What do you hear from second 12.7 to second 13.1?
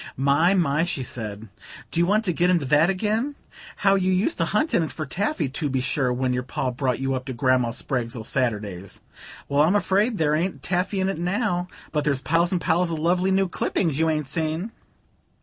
of